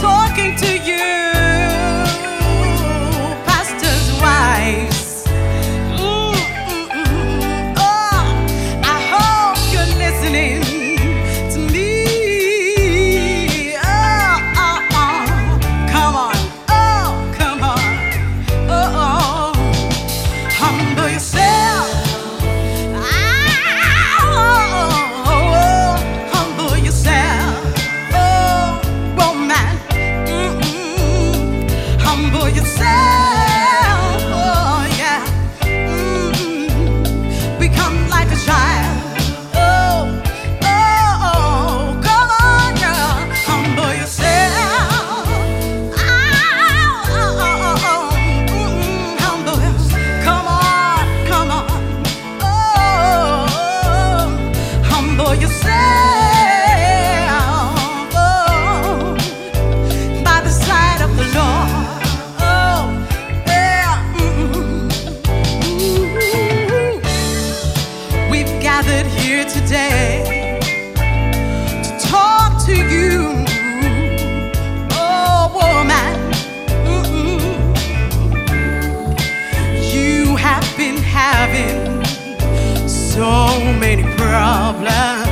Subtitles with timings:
[0.00, 0.21] sou
[83.22, 85.31] so many problems.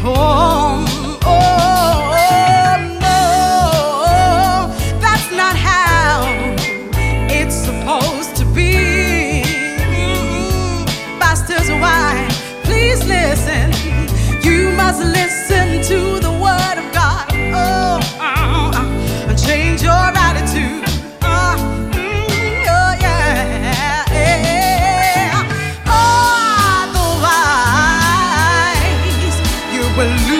[0.00, 0.39] home.
[30.00, 30.39] will lose.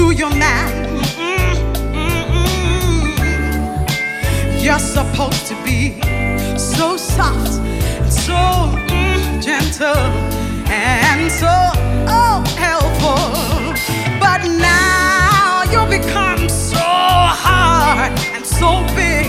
[0.00, 0.70] to your man.
[1.14, 1.84] Mm-hmm.
[4.64, 6.00] You're supposed to be
[6.56, 7.60] so soft,
[8.00, 8.40] and so
[8.88, 10.04] mm, gentle,
[10.70, 11.54] and so
[12.18, 13.24] oh, helpful.
[14.24, 14.40] But
[14.72, 16.88] now you become so
[17.44, 19.28] hard and so big.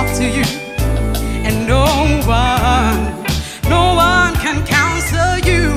[0.00, 0.44] talk to you,
[1.46, 1.84] and no
[2.26, 3.00] one,
[3.68, 5.74] no one can counsel you.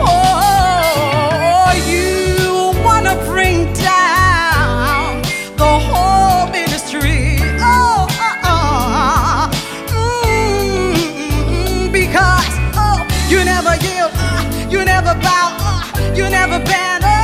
[0.00, 5.22] Oh, you wanna bring down
[5.56, 7.38] the whole ministry.
[7.60, 9.50] Oh, uh, uh,
[10.26, 12.98] mm, because oh,
[13.28, 15.48] you never yield, uh, you never bow,
[16.12, 17.17] you never bend.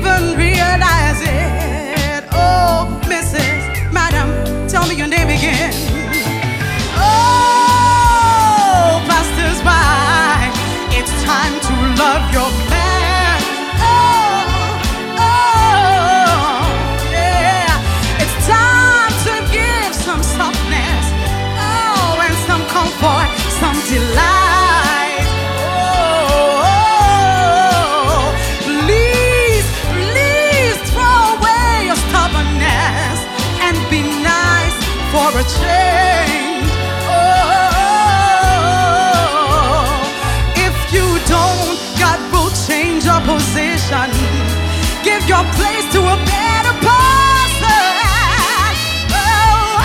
[0.00, 0.49] Even realize
[45.30, 47.86] your place to a better person.
[49.14, 49.78] Oh,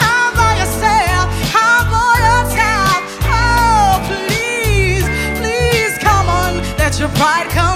[0.00, 3.02] humble yourself, humble yourself.
[3.28, 5.04] Oh, please,
[5.38, 7.71] please come on, let your pride come.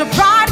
[0.00, 0.49] surprise.